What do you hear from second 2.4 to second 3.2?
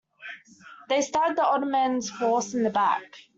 in the back.